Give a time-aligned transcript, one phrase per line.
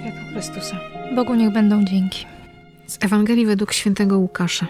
[0.00, 0.80] Światło Chrystusa.
[1.14, 2.26] Bogu niech będą dzięki.
[2.86, 4.66] Z Ewangelii według świętego Łukasza.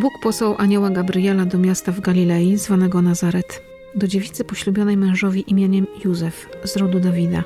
[0.00, 3.62] Bóg posłał anioła Gabriela do miasta w Galilei, zwanego Nazaret,
[3.94, 7.44] do dziewicy poślubionej mężowi imieniem Józef z rodu Dawida.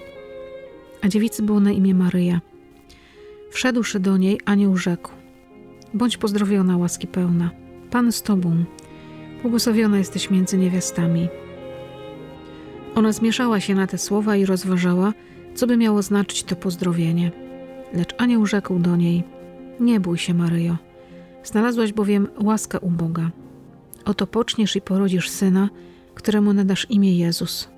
[1.02, 2.40] A dziewicy było na imię Maryja.
[3.56, 5.10] Wszedłszy do niej, anioł rzekł:
[5.94, 7.50] Bądź pozdrowiona, łaski pełna.
[7.90, 8.64] Pan z tobą.
[9.42, 11.28] Błogosławiona jesteś między niewiastami.
[12.94, 15.12] Ona zmieszała się na te słowa i rozważała,
[15.54, 17.32] co by miało znaczyć to pozdrowienie.
[17.94, 19.24] Lecz anioł rzekł do niej:
[19.80, 20.76] Nie bój się, Maryjo.
[21.44, 23.30] Znalazłaś bowiem łaskę u Boga.
[24.04, 25.68] Oto poczniesz i porodzisz syna,
[26.14, 27.68] któremu nadasz imię Jezus.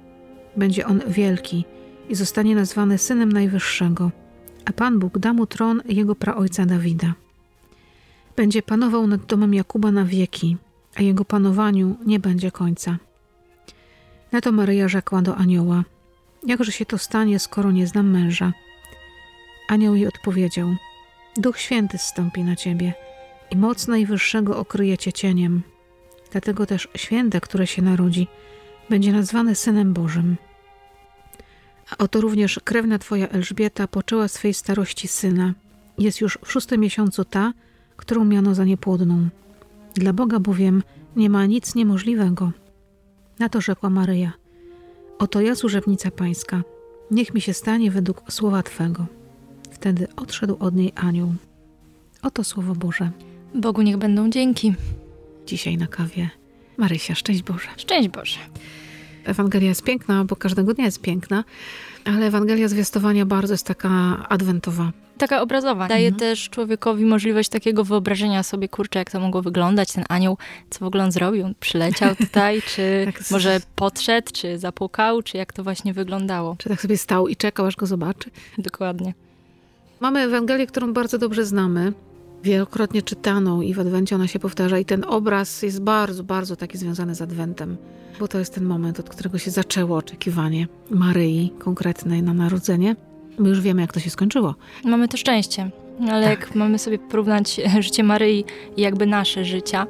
[0.56, 1.64] Będzie on wielki
[2.08, 4.10] i zostanie nazwany synem Najwyższego,
[4.68, 7.14] a Pan Bóg da mu tron jego praojca Dawida.
[8.36, 10.56] Będzie panował nad domem Jakuba na wieki,
[10.96, 12.98] a jego panowaniu nie będzie końca.
[14.32, 15.84] Na to Maryja rzekła do anioła:
[16.46, 18.52] Jakże się to stanie, skoro nie znam męża?
[19.68, 20.68] Anioł jej odpowiedział:
[21.36, 22.94] Duch Święty zstąpi na ciebie
[23.50, 25.62] i moc Najwyższego okryje cię cieniem.
[26.32, 28.26] Dlatego też święte, które się narodzi,
[28.90, 30.36] będzie nazwane Synem Bożym.
[31.98, 35.54] Oto również krewna twoja Elżbieta poczęła swej starości syna.
[35.98, 37.52] Jest już w szóstym miesiącu ta,
[37.96, 39.28] którą miano za niepłodną.
[39.94, 40.82] Dla Boga bowiem
[41.16, 42.52] nie ma nic niemożliwego.
[43.38, 44.32] Na to rzekła Maryja:
[45.18, 46.62] Oto ja służebnica pańska,
[47.10, 49.06] niech mi się stanie według słowa twego.
[49.70, 51.34] Wtedy odszedł od niej anioł.
[52.22, 53.10] Oto słowo Boże.
[53.54, 54.74] Bogu niech będą dzięki.
[55.46, 56.30] Dzisiaj na kawie.
[56.76, 57.68] Marysia, szczęść Boże.
[57.76, 58.38] Szczęść Boże.
[59.28, 61.44] Ewangelia jest piękna, bo każdego dnia jest piękna,
[62.04, 63.90] ale Ewangelia zwiastowania bardzo jest taka
[64.28, 64.92] adwentowa.
[65.18, 65.88] Taka obrazowa.
[65.88, 66.20] Daje Mhm.
[66.20, 70.38] też człowiekowi możliwość takiego wyobrażenia sobie, kurczę, jak to mogło wyglądać, ten anioł,
[70.70, 71.44] co w ogóle on zrobił?
[71.46, 76.56] On przyleciał tutaj, czy Tak, może podszedł, czy zapukał, czy jak to właśnie wyglądało.
[76.58, 78.30] Czy tak sobie stał i czekał, aż go zobaczy?
[78.58, 79.14] Dokładnie.
[80.00, 81.92] Mamy Ewangelię, którą bardzo dobrze znamy,
[82.42, 86.78] wielokrotnie czytaną i w Adwencie ona się powtarza i ten obraz jest bardzo, bardzo taki
[86.78, 87.76] związany z Adwentem,
[88.20, 92.96] bo to jest ten moment, od którego się zaczęło oczekiwanie Maryi konkretnej na narodzenie.
[93.38, 94.54] My już wiemy, jak to się skończyło.
[94.84, 95.70] Mamy to szczęście,
[96.10, 96.40] ale Tak.
[96.40, 98.44] jak mamy sobie porównać życie Maryi
[98.76, 99.86] i jakby nasze życia,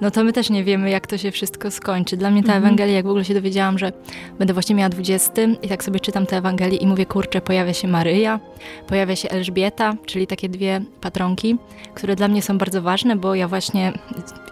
[0.00, 2.16] no to my też nie wiemy, jak to się wszystko skończy.
[2.16, 2.64] Dla mnie ta Mhm.
[2.64, 3.92] Ewangelia, jak w ogóle się dowiedziałam, że
[4.38, 7.88] będę właśnie miała 20 i tak sobie czytam tę Ewangelię i mówię, kurczę, pojawia się
[7.88, 8.40] Maryja,
[8.86, 11.56] pojawia się Elżbieta, czyli takie dwie patronki,
[11.94, 13.92] które dla mnie są bardzo ważne, bo ja właśnie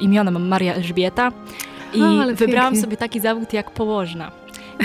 [0.00, 1.32] imiona mam Maria Elżbieta
[1.94, 2.80] i A, wybrałam pięknie.
[2.80, 4.32] sobie taki zawód jak położna.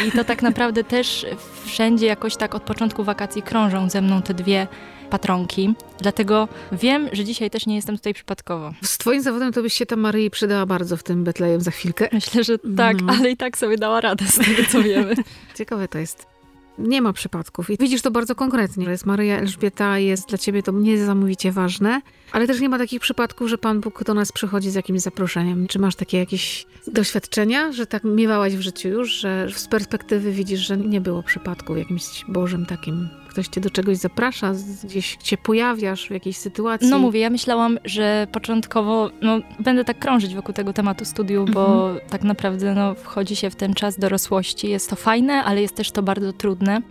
[0.07, 1.25] I to tak naprawdę też
[1.65, 4.67] wszędzie jakoś tak od początku wakacji krążą ze mną te dwie
[5.09, 5.73] patronki.
[6.01, 8.73] Dlatego wiem, że dzisiaj też nie jestem tutaj przypadkowo.
[8.83, 12.09] Z twoim zawodem to byś się ta Maryi przydała bardzo w tym Betlejem za chwilkę.
[12.13, 13.13] Myślę, że tak, No.
[13.19, 15.15] ale i tak sobie dała radę z tego, co wiemy.
[15.57, 16.32] Ciekawe to jest.
[16.77, 17.69] Nie ma przypadków.
[17.69, 18.85] I widzisz to bardzo konkretnie.
[18.85, 22.01] Jest Maryja Elżbieta, jest dla ciebie to niesamowicie ważne,
[22.31, 25.67] ale też nie ma takich przypadków, że Pan Bóg do nas przychodzi z jakimś zaproszeniem.
[25.67, 30.59] Czy masz takie jakieś doświadczenia, że tak miewałaś w życiu już, że z perspektywy widzisz,
[30.59, 33.09] że nie było przypadku w jakimś Bożym takim.
[33.33, 34.51] Ktoś cię do czegoś zaprasza,
[34.83, 36.89] gdzieś się pojawiasz w jakiejś sytuacji.
[36.89, 41.95] No mówię, ja myślałam, że początkowo no, będę tak krążyć wokół tego tematu studiów, bo
[42.09, 44.69] tak naprawdę no, wchodzi się w ten czas dorosłości.
[44.69, 46.81] Jest to fajne, ale jest też to bardzo trudne.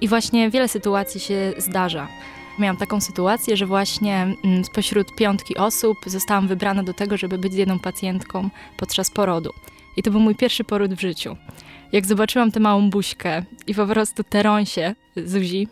[0.00, 2.08] I właśnie wiele sytuacji się zdarza.
[2.58, 7.52] Miałam taką sytuację, że właśnie mm, spośród piątki osób zostałam wybrana do tego, żeby być
[7.52, 9.52] z jedną pacjentką podczas porodu.
[9.96, 11.36] I to był mój pierwszy poród w życiu.
[11.92, 15.68] Jak zobaczyłam tę małą buźkę i po prostu tę rąsię Zuzi,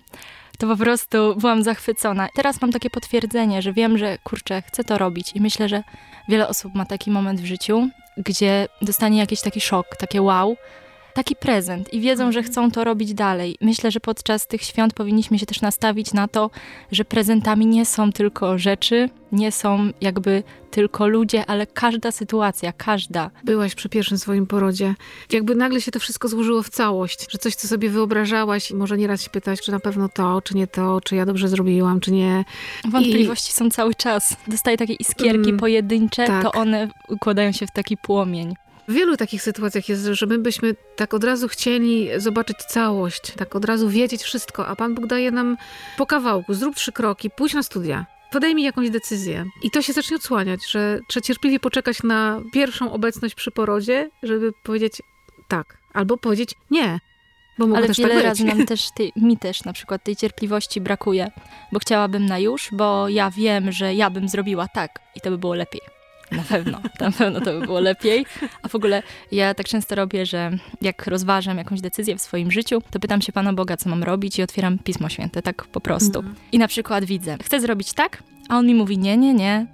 [0.58, 2.28] to po prostu byłam zachwycona.
[2.34, 5.82] Teraz mam takie potwierdzenie, że wiem, że kurczę, chcę to robić i myślę, że
[6.28, 10.56] wiele osób ma taki moment w życiu, gdzie dostanie jakiś taki szok, takie wow,
[11.14, 13.56] taki prezent i wiedzą, że chcą to robić dalej.
[13.60, 16.50] Myślę, że podczas tych świąt powinniśmy się też nastawić na to,
[16.92, 23.30] że prezentami nie są tylko rzeczy, nie są jakby tylko ludzie, ale każda sytuacja, każda.
[23.44, 24.94] Byłaś przy pierwszym swoim porodzie.
[25.32, 28.96] Jakby nagle się to wszystko złożyło w całość, że coś, co sobie wyobrażałaś, i może
[28.98, 32.12] nieraz się pytać, czy na pewno to, czy nie to, czy ja dobrze zrobiłam, czy
[32.12, 32.44] nie.
[32.90, 34.36] Wątpliwości są cały czas.
[34.46, 36.42] Dostaję takie iskierki Mm, pojedyncze, tak.
[36.42, 38.54] to one układają się w taki płomień.
[38.88, 43.56] W wielu takich sytuacjach jest, że my byśmy tak od razu chcieli zobaczyć całość, tak
[43.56, 45.56] od razu wiedzieć wszystko, a Pan Bóg daje nam
[45.96, 48.06] po kawałku, zrób trzy kroki, pójdź na studia.
[48.32, 49.44] Podejmij jakąś decyzję.
[49.62, 54.52] I to się zacznie odsłaniać, że trzeba cierpliwie poczekać na pierwszą obecność przy porodzie, żeby
[54.62, 55.02] powiedzieć
[55.48, 56.98] tak, albo powiedzieć nie.
[57.58, 60.16] Bo mogło Ale też wiele tak razy nam też, tej, mi też na przykład tej
[60.16, 61.30] cierpliwości brakuje,
[61.72, 65.38] bo chciałabym na już, bo ja wiem, że ja bym zrobiła tak i to by
[65.38, 66.01] było lepiej.
[66.36, 68.26] Na pewno, na pewno to by było lepiej.
[68.62, 69.02] A w ogóle
[69.32, 70.50] ja tak często robię, że
[70.82, 74.38] jak rozważam jakąś decyzję w swoim życiu, to pytam się Pana Boga, co mam robić
[74.38, 76.18] i otwieram Pismo Święte, tak po prostu.
[76.18, 76.36] Mhm.
[76.52, 79.66] I na przykład widzę, chcę zrobić tak, a on mi mówi nie, nie, nie,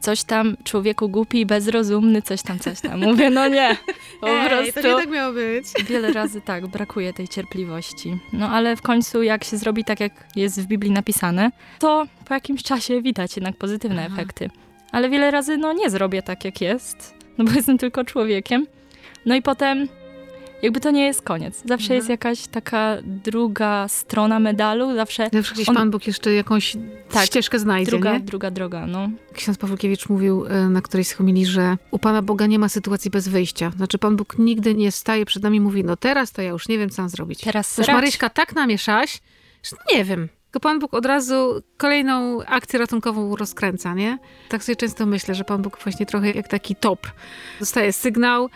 [0.00, 3.00] coś tam, człowieku głupi, bezrozumny, coś tam, coś tam.
[3.00, 3.76] Mówię, no nie,
[4.20, 4.82] po Ej, prostu.
[4.82, 5.66] to nie tak miało być.
[5.88, 8.18] Wiele razy tak, brakuje tej cierpliwości.
[8.32, 12.34] No ale w końcu, jak się zrobi tak, jak jest w Biblii napisane, to po
[12.34, 14.14] jakimś czasie widać jednak pozytywne Aha.
[14.14, 14.50] efekty.
[14.94, 18.66] Ale wiele razy, no nie zrobię tak, jak jest, no bo jestem tylko człowiekiem.
[19.26, 19.88] No i potem,
[20.62, 21.54] jakby to nie jest koniec.
[21.56, 21.96] Zawsze Mhm.
[21.96, 26.76] jest jakaś taka druga strona medalu, zawsze Zawsze gdzieś On- Pan Bóg jeszcze jakąś
[27.10, 28.20] Tak, ścieżkę znajdzie, druga, nie?
[28.20, 29.08] druga droga, no.
[29.32, 33.10] Ksiądz Pawłkiewicz mówił e, na którejś z homilii, że u Pana Boga nie ma sytuacji
[33.10, 33.72] bez wyjścia.
[33.76, 36.68] Znaczy Pan Bóg nigdy nie staje przed nami i mówi, no teraz to ja już
[36.68, 37.40] nie wiem, co mam zrobić.
[37.40, 37.88] Teraz Już.
[37.88, 39.20] Maryśka tak namierzałaś,
[39.62, 40.28] że nie wiem.
[40.54, 44.18] Tylko Pan Bóg od razu kolejną akcję ratunkową rozkręca, nie?
[44.48, 47.06] Tak sobie często myślę, że Pan Bóg właśnie trochę jak taki top.
[47.60, 48.48] Dostaje sygnał,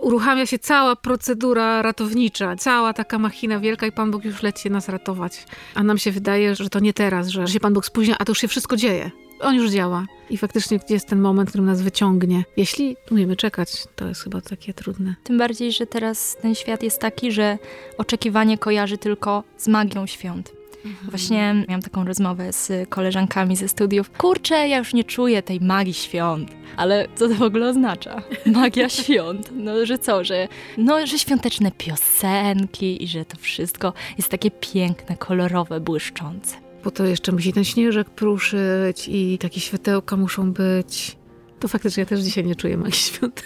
[0.00, 4.88] uruchamia się cała procedura ratownicza, cała taka machina wielka i Pan Bóg już leci nas
[4.88, 5.46] ratować.
[5.74, 8.30] A nam się wydaje, że to nie teraz, że się Pan Bóg spóźnia, a to
[8.30, 9.10] już się wszystko dzieje.
[9.40, 10.06] On już działa.
[10.30, 12.44] I faktycznie jest ten moment, który nas wyciągnie.
[12.56, 15.14] Jeśli umiemy czekać, to jest chyba takie trudne.
[15.24, 17.58] Tym bardziej, że teraz ten świat jest taki, że
[17.98, 20.61] oczekiwanie kojarzy tylko z magią świąt.
[21.10, 24.10] Właśnie miałam taką rozmowę z koleżankami ze studiów.
[24.10, 26.50] Kurczę, ja już nie czuję tej magii świąt.
[26.76, 28.22] Ale co to w ogóle oznacza?
[28.46, 29.50] Magia świąt.
[29.56, 30.48] No, że co, że,
[30.78, 36.56] no, że świąteczne piosenki i że to wszystko jest takie piękne, kolorowe, błyszczące.
[36.84, 41.16] Bo to jeszcze musi ten śnieżek pruszyć i takie światełka muszą być.
[41.60, 43.42] To faktycznie ja też dzisiaj nie czuję magii świąt.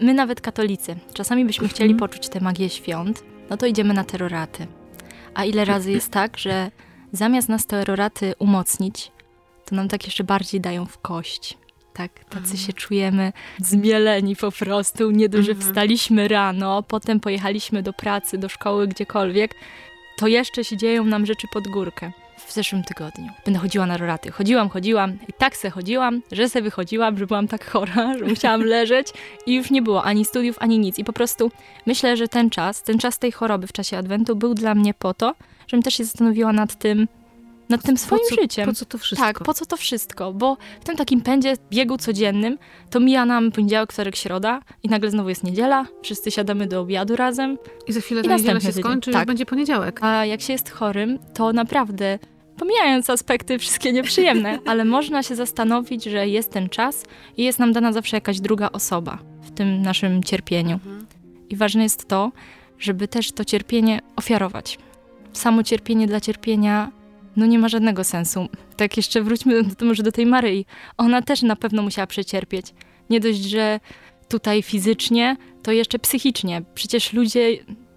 [0.00, 2.08] My nawet katolicy, czasami byśmy chcieli Mhm.
[2.10, 4.66] poczuć tę magię świąt, no to idziemy na terroraty.
[5.34, 6.70] A ile razy jest tak, że
[7.12, 9.12] zamiast nas terroraty umocnić,
[9.64, 11.58] to nam tak jeszcze bardziej dają w kość.
[11.94, 12.56] Tak, tacy Mhm.
[12.56, 15.68] się czujemy zmieleni po prostu, nieduże Mhm.
[15.68, 19.54] wstaliśmy rano, potem pojechaliśmy do pracy, do szkoły, gdziekolwiek,
[20.18, 22.12] to jeszcze się dzieją nam rzeczy pod górkę.
[22.46, 24.30] W zeszłym tygodniu będę chodziła na roraty.
[24.30, 28.62] Chodziłam, chodziłam i tak se chodziłam, że se wychodziłam, że byłam tak chora, że musiałam
[28.74, 29.08] leżeć
[29.46, 30.98] i już nie było ani studiów, ani nic.
[30.98, 31.50] I po prostu
[31.86, 35.14] myślę, że ten czas, ten czas tej choroby w czasie Adwentu był dla mnie po
[35.14, 35.34] to,
[35.66, 37.08] żebym też się zastanowiła nad tym,
[37.70, 38.66] nad tym swoim po co, życiem.
[38.66, 39.26] Po co to wszystko?
[39.26, 40.32] Tak, po co to wszystko?
[40.32, 42.58] Bo w tym takim pędzie, biegu codziennym,
[42.90, 47.16] to mija nam poniedziałek, wtorek, środa i nagle znowu jest niedziela, wszyscy siadamy do obiadu
[47.16, 49.20] razem, I za chwilę I ta niedziela się skończy Tak.
[49.20, 49.98] już będzie poniedziałek.
[50.04, 52.18] a jak się jest chorym, to naprawdę,
[52.56, 57.04] pomijając aspekty wszystkie nieprzyjemne, ale można się zastanowić, że jest ten czas
[57.36, 60.80] i jest nam dana zawsze jakaś druga osoba w tym naszym cierpieniu.
[61.50, 62.32] I ważne jest to,
[62.78, 64.78] żeby też to cierpienie ofiarować.
[65.32, 66.90] Samo cierpienie dla cierpienia
[67.36, 68.48] no nie ma żadnego sensu.
[68.76, 70.66] Tak jeszcze wróćmy do, może do tej Maryi.
[70.96, 72.66] Ona też na pewno musiała przecierpieć.
[73.10, 73.80] Nie dość, że
[74.28, 76.62] tutaj fizycznie, to jeszcze psychicznie.
[76.74, 77.48] Przecież ludzie,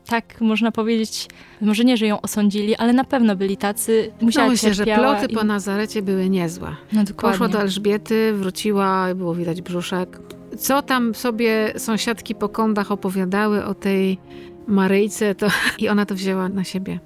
[0.06, 1.28] tak można powiedzieć,
[1.62, 5.26] może nie, że ją osądzili, ale na pewno byli tacy, musiała No myślę, że ploty
[5.26, 6.76] i- po Nazarecie były niezłe.
[6.94, 7.32] No dokładnie.
[7.40, 10.20] Poszła do Elżbiety, wróciła było widać brzuszek.
[10.58, 14.18] Co tam sobie sąsiadki po kątach opowiadały o tej
[14.68, 15.48] Maryjce, to
[15.80, 17.00] i ona to wzięła na siebie.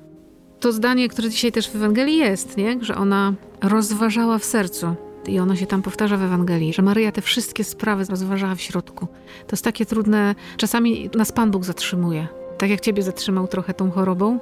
[0.59, 2.77] To zdanie, które dzisiaj też w Ewangelii jest, nie?
[2.81, 4.95] że ona rozważała w sercu.
[5.27, 9.07] I ono się tam powtarza w Ewangelii, że Maryja te wszystkie sprawy rozważała w środku.
[9.47, 10.35] To jest takie trudne.
[10.57, 12.27] Czasami nas Pan Bóg zatrzymuje.
[12.57, 14.39] Tak jak ciebie zatrzymał trochę tą chorobą.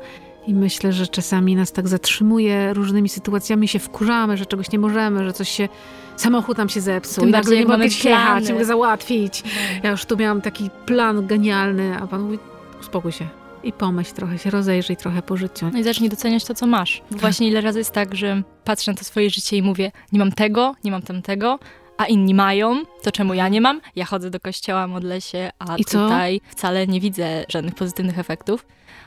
[0.47, 5.25] I myślę, że czasami nas tak zatrzymuje różnymi sytuacjami, się wkurzamy, że czegoś nie możemy,
[5.25, 5.69] że coś się,
[6.15, 9.43] samochód nam się zepsuł Tym i nagle nie mogę jechać, nie mogę załatwić.
[9.83, 12.39] Ja już tu miałam taki plan genialny, a Pan mówi,
[12.81, 15.69] uspokój się i pomyśl trochę, się rozejrzyj trochę po życiu.
[15.73, 17.01] No i zacznij doceniać to, co masz.
[17.11, 20.19] Bo Właśnie ile razy jest tak, że patrzę na to swoje życie i mówię, nie
[20.19, 21.59] mam tego, nie mam tamtego,
[21.97, 23.81] a inni mają, to czemu ja nie mam?
[23.95, 26.03] Ja chodzę do kościoła, modlę się, a I co?
[26.03, 28.65] tutaj wcale nie widzę żadnych pozytywnych efektów.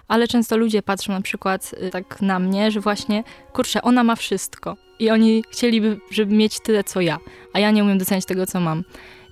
[0.09, 4.17] Ale często ludzie patrzą na przykład y, tak na mnie, że właśnie, kurczę, ona ma
[4.17, 4.77] wszystko.
[4.99, 7.19] I oni chcieliby, żeby mieć tyle, co ja.
[7.53, 8.85] A ja nie umiem docenić tego, co mam.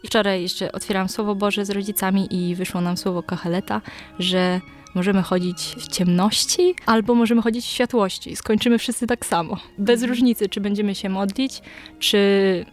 [0.03, 3.81] I wczoraj jeszcze otwierałam Słowo Boże z rodzicami i wyszło nam słowo Kacheleta,
[4.19, 4.61] że
[4.97, 8.37] możemy chodzić w ciemności albo możemy chodzić w światłości.
[8.37, 9.57] Skończymy wszyscy tak samo.
[9.79, 11.61] Bez różnicy, czy będziemy się modlić,
[11.99, 12.19] czy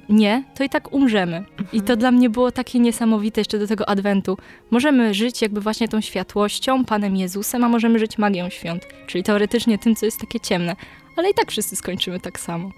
[0.10, 1.46] nie, to i tak umrzemy.
[1.74, 4.38] I to dla mnie było takie niesamowite jeszcze do tego adwentu.
[4.72, 9.77] Możemy żyć jakby właśnie tą światłością, Panem Jezusem, a możemy żyć magią świąt, czyli teoretycznie
[9.77, 10.75] tym, co jest takie ciemne.
[11.15, 12.72] Ale i tak wszyscy skończymy tak samo.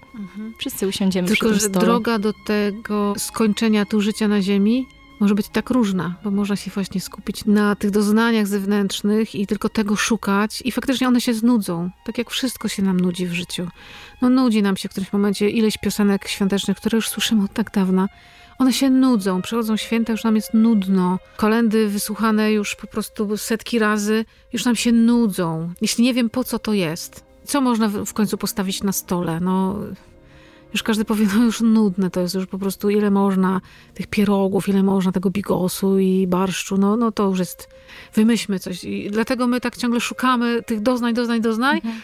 [0.58, 1.86] Wszyscy usiądziemy Tylko, przy że tym stole.
[1.86, 4.86] droga do tego skończenia tu życia na ziemi
[5.20, 9.68] może być tak różna, bo można się właśnie skupić na tych doznaniach zewnętrznych i tylko
[9.68, 13.68] tego szukać i faktycznie one się znudzą, tak jak wszystko się nam nudzi w życiu.
[14.22, 17.70] No nudzi nam się w którymś momencie ileś piosenek świątecznych, które już słyszymy od tak
[17.70, 18.08] dawna,
[18.58, 21.18] one się nudzą, przychodzą święta, już nam jest nudno.
[21.36, 25.72] Kolendy wysłuchane już po prostu setki razy, już nam się nudzą.
[25.80, 27.24] Jeśli nie wiem, po co to jest.
[27.44, 29.40] Co można w końcu postawić na stole?
[29.40, 29.78] No,
[30.76, 33.60] już każdy powie, no już nudne to jest, już po prostu ile można
[33.94, 37.68] tych pierogów, ile można tego bigosu i barszczu, no, no to już jest,
[38.14, 38.84] wymyślmy coś.
[38.84, 41.76] I dlatego my tak ciągle szukamy tych doznań, doznań, doznań.
[41.76, 42.00] Mhm.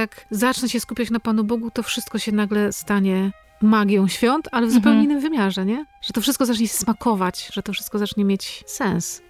[0.00, 3.32] Jak zacznę się skupiać na Panu Bogu, to wszystko się nagle stanie
[3.62, 5.10] magią świąt, ale w zupełnie mhm.
[5.10, 5.86] innym wymiarze, nie?
[6.02, 9.22] Że to wszystko zacznie smakować, że to wszystko zacznie mieć sens.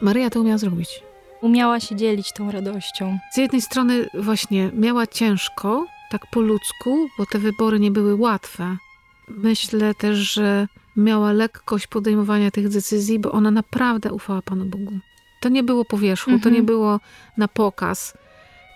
[0.00, 0.88] Maryja to umiała zrobić.
[1.42, 3.18] Umiała się dzielić tą radością.
[3.32, 8.76] Z jednej strony właśnie miała ciężko, tak po ludzku, bo te wybory nie były łatwe.
[9.28, 14.98] Myślę też, że miała lekkość podejmowania tych decyzji, bo ona naprawdę ufała Panu Bogu.
[15.40, 16.42] To nie było po wierzchu, mhm.
[16.42, 16.66] to nie mhm.
[16.66, 17.00] było
[17.36, 18.14] na pokaz,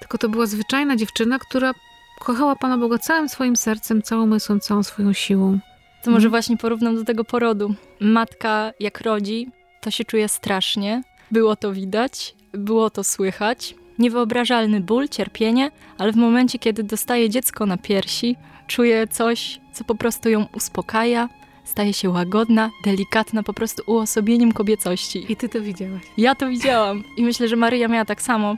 [0.00, 1.72] tylko to była zwyczajna dziewczyna, która
[2.20, 5.58] kochała Pana Boga całym swoim sercem, całą umysłem, całą swoją siłą.
[6.04, 6.30] To może mhm.
[6.30, 7.74] właśnie porównam do tego porodu.
[8.00, 9.48] Matka, jak rodzi,
[9.80, 11.02] to się czuje strasznie.
[11.30, 13.74] Było to widać, było to słychać.
[13.98, 19.94] Niewyobrażalny ból, cierpienie, ale w momencie, kiedy dostaje dziecko na piersi, czuje coś, co po
[19.94, 21.28] prostu ją uspokaja,
[21.64, 25.32] staje się łagodna, delikatna, po prostu uosobieniem kobiecości.
[25.32, 26.02] I ty to widziałaś.
[26.18, 27.04] Ja to widziałam.
[27.16, 28.56] I myślę, że Maryja miała tak samo.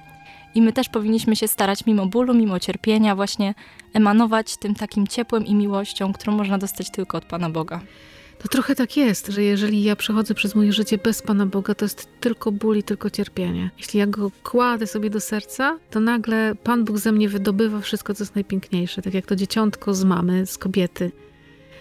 [0.55, 3.55] I my też powinniśmy się starać, mimo bólu, mimo cierpienia, właśnie
[3.93, 7.81] emanować tym takim ciepłem i miłością, którą można dostać tylko od Pana Boga.
[8.39, 11.85] To trochę tak jest, że jeżeli ja przechodzę przez moje życie bez Pana Boga, to
[11.85, 13.71] jest tylko ból i tylko cierpienie.
[13.79, 18.15] Jeśli ja go kładę sobie do serca, to nagle Pan Bóg ze mnie wydobywa wszystko,
[18.15, 19.03] co jest najpiękniejsze.
[19.03, 21.13] Tak jak to dzieciątko z mamy, z kobiety.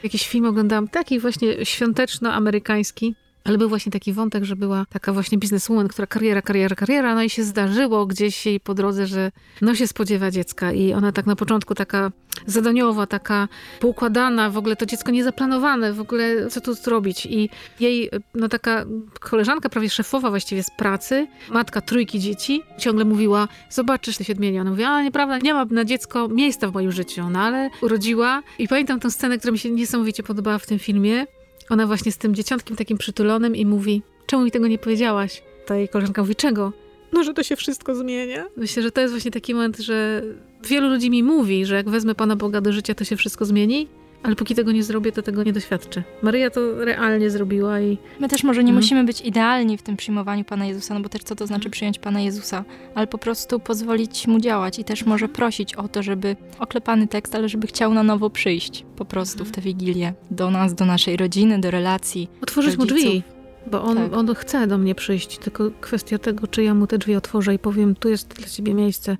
[0.03, 5.37] Jakiś film oglądałam, taki właśnie świąteczno-amerykański, ale był właśnie taki wątek, że była taka właśnie
[5.37, 9.31] bizneswoman, która kariera, kariera, kariera, no i się zdarzyło gdzieś jej po drodze, że
[9.61, 10.71] no się spodziewa dziecka.
[10.71, 12.11] I ona tak na początku taka
[12.45, 13.47] zadaniowa, taka
[13.79, 17.25] poukładana, w ogóle to dziecko niezaplanowane, w ogóle co tu zrobić?
[17.25, 18.85] I jej no taka
[19.19, 24.61] koleżanka, prawie szefowa właściwie z pracy, matka trójki dzieci, ciągle mówiła, zobaczysz te siedmienia.
[24.61, 28.43] Ona mówiła, a nieprawda, nie ma na dziecko miejsca w moim życiu, no ale urodziła.
[28.59, 31.25] I pamiętam tę scenę, która mi się niesamowicie podobała w tym filmie,
[31.69, 35.43] ona właśnie z tym dzieciątkiem takim przytulonym i mówi, czemu mi tego nie powiedziałaś?
[35.65, 36.73] Ta jej koleżanka mówi, czego?
[37.13, 38.45] No, że to się wszystko zmienia.
[38.57, 40.23] Myślę, że to jest właśnie taki moment, że
[40.63, 43.87] wielu ludzi mi mówi, że jak wezmę Pana Boga do życia, to się wszystko zmieni,
[44.23, 46.03] ale póki tego nie zrobię, to tego nie doświadczę.
[46.21, 47.97] Maryja to realnie zrobiła i...
[48.19, 48.83] My też może nie hmm.
[48.83, 51.99] musimy być idealni w tym przyjmowaniu Pana Jezusa, no bo też co to znaczy przyjąć
[51.99, 52.63] Pana Jezusa,
[52.95, 57.35] ale po prostu pozwolić Mu działać i też może prosić o to, żeby oklepany tekst,
[57.35, 61.17] ale żeby chciał na nowo przyjść po prostu w tę Wigilię do nas, do naszej
[61.17, 62.29] rodziny, do relacji.
[62.41, 62.91] Otworzyć rodziców.
[62.91, 63.23] mu drzwi.
[63.71, 64.13] Bo on, tak.
[64.13, 67.59] on chce do mnie przyjść, tylko kwestia tego, czy ja mu te drzwi otworzę i
[67.59, 69.17] powiem, tu jest dla ciebie miejsce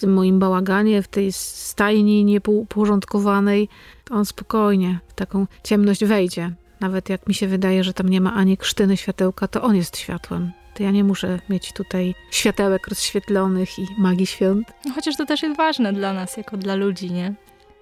[0.00, 3.68] w tym moim bałaganie, w tej stajni nieporządkowanej,
[4.04, 6.52] to on spokojnie w taką ciemność wejdzie.
[6.80, 9.96] Nawet jak mi się wydaje, że tam nie ma ani krztyny światełka, to on jest
[9.96, 10.52] światłem.
[10.74, 14.72] To ja nie muszę mieć tutaj światełek rozświetlonych i magii świąt.
[14.84, 17.34] No, chociaż to też jest ważne dla nas, jako dla ludzi, nie?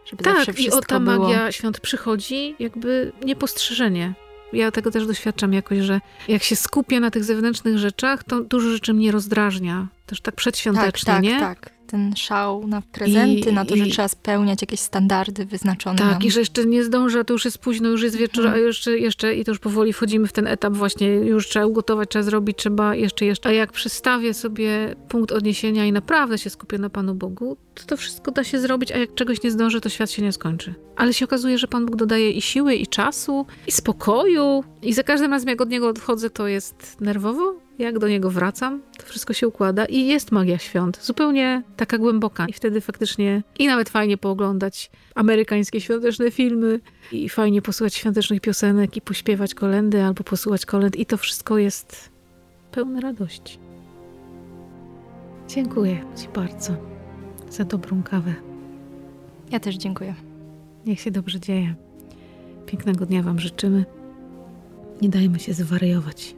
[0.05, 1.19] Żeby tak, i o ta było...
[1.19, 4.15] magia świąt przychodzi jakby niepostrzeżenie.
[4.53, 8.71] Ja tego też doświadczam jakoś, że jak się skupię na tych zewnętrznych rzeczach, to dużo
[8.71, 9.87] rzeczy mnie rozdrażnia.
[10.07, 11.41] Też tak przedświątecznie, tak, tak, nie?
[11.41, 15.99] Tak, ten szał na prezenty, I, na to, że trzeba spełniać jakieś standardy wyznaczone.
[15.99, 16.23] Tak, nam.
[16.23, 18.61] i że jeszcze nie zdążę, to już jest późno, już jest wieczór, hmm.
[18.61, 22.09] a jeszcze, jeszcze i to już powoli wchodzimy w ten etap właśnie, już trzeba ugotować,
[22.09, 23.49] trzeba zrobić, trzeba jeszcze, jeszcze.
[23.49, 27.97] A jak przystawię sobie punkt odniesienia i naprawdę się skupię na Panu Bogu, to to
[27.97, 30.75] wszystko da się zrobić, a jak czegoś nie zdążę, to świat się nie skończy.
[30.97, 34.64] Ale się okazuje, że Pan Bóg dodaje i siły, i czasu, i spokoju.
[34.83, 38.82] I za każdym razem, jak od Niego odchodzę, to jest nerwowo, jak do niego wracam,
[38.99, 40.99] to wszystko się układa i jest magia świąt.
[41.02, 42.47] Zupełnie taka głęboka.
[42.47, 46.80] I wtedy faktycznie i nawet fajnie pooglądać amerykańskie świąteczne filmy
[47.12, 52.11] i fajnie posłuchać świątecznych piosenek i pośpiewać kolendy albo posłuchać kolęd i to wszystko jest
[52.73, 53.58] pełne radości.
[55.49, 56.73] Dziękuję Ci bardzo
[57.50, 58.35] za dobrą kawę.
[59.50, 60.14] Ja też dziękuję.
[60.87, 61.75] Niech się dobrze dzieje.
[62.66, 63.85] Pięknego dnia Wam życzymy.
[65.02, 66.38] Nie dajmy się zwariować.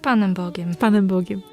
[0.00, 0.72] Panem Bogiem.
[0.72, 1.49] Z Panem Bogiem.